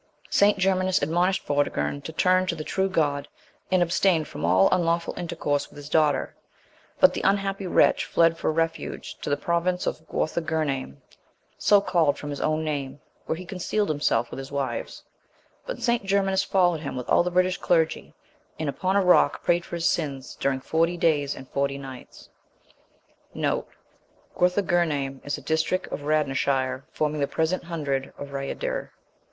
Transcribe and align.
47. 0.31 0.31
St. 0.39 0.57
Germanus 0.57 1.01
admonished 1.03 1.45
Vortigern 1.45 2.01
to 2.01 2.11
turn 2.11 2.47
to 2.47 2.55
the 2.55 2.63
true 2.63 2.89
God, 2.89 3.27
and 3.71 3.83
abstain 3.83 4.25
from 4.25 4.43
all 4.43 4.67
unlawful 4.71 5.13
intercourse 5.15 5.69
with 5.69 5.77
his 5.77 5.89
daughter; 5.89 6.35
but 6.99 7.13
the 7.13 7.21
unhappy 7.21 7.67
wretch 7.67 8.05
fled 8.05 8.35
for 8.35 8.51
refuge 8.51 9.13
to 9.19 9.29
the 9.29 9.37
province 9.37 9.85
Guorthegirnaim,* 9.85 10.97
so 11.59 11.81
called 11.81 12.17
from 12.17 12.31
his 12.31 12.41
own 12.41 12.63
name, 12.63 12.99
where 13.27 13.35
he 13.35 13.45
concealed 13.45 13.89
himself 13.89 14.31
with 14.31 14.39
his 14.39 14.51
wives: 14.51 15.03
but 15.67 15.83
St. 15.83 16.03
Germanus 16.03 16.43
followed 16.43 16.79
him 16.79 16.95
with 16.95 17.07
all 17.07 17.21
the 17.21 17.29
British 17.29 17.57
clergy, 17.59 18.15
and 18.57 18.67
upon 18.67 18.95
a 18.95 19.05
rock 19.05 19.43
prayed 19.43 19.63
for 19.63 19.75
his 19.75 19.85
sins 19.87 20.33
during 20.35 20.61
forty 20.61 20.97
days 20.97 21.35
and 21.35 21.47
forty 21.47 21.77
nights. 21.77 22.27
* 23.35 23.35
A 23.35 23.39
district 25.45 25.87
of 25.93 26.05
Radnorshire, 26.05 26.85
forming 26.91 27.21
the 27.21 27.27
present 27.27 27.65
hundred 27.65 28.13
of 28.17 28.29
Rhaiadr. 28.29 28.89